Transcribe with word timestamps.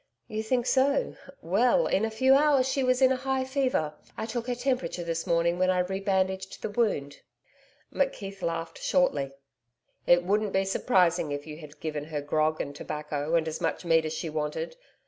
'You 0.27 0.41
think 0.41 0.65
so 0.65 1.15
well 1.43 1.85
in 1.85 2.05
a 2.05 2.09
few 2.09 2.33
hours 2.33 2.67
she 2.67 2.83
was 2.83 3.03
in 3.03 3.11
a 3.11 3.15
high 3.17 3.45
fever. 3.45 3.93
I 4.17 4.25
took 4.25 4.47
her 4.47 4.55
temperature 4.55 5.03
this 5.03 5.27
morning 5.27 5.59
when 5.59 5.69
I 5.69 5.77
re 5.77 5.99
bandaged 5.99 6.63
the 6.63 6.71
wound.' 6.71 7.21
McKeith 7.93 8.41
laughed 8.41 8.81
shortly. 8.81 9.33
'It 10.07 10.23
wouldn't 10.23 10.53
be 10.53 10.65
surprising, 10.65 11.31
if 11.31 11.45
you 11.45 11.59
had 11.59 11.79
given 11.79 12.05
her 12.05 12.19
grog 12.21 12.59
and 12.59 12.75
tobacco 12.75 13.35
and 13.35 13.47
as 13.47 13.61
much 13.61 13.85
meat 13.85 14.03
as 14.05 14.13
she 14.13 14.27
wanted. 14.27 14.75